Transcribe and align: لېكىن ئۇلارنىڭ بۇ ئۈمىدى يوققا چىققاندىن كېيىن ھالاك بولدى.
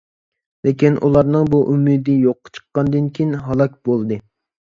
لېكىن 0.67 0.95
ئۇلارنىڭ 1.09 1.45
بۇ 1.55 1.59
ئۈمىدى 1.73 2.15
يوققا 2.21 2.53
چىققاندىن 2.57 3.11
كېيىن 3.19 3.37
ھالاك 3.45 3.77
بولدى. 3.91 4.19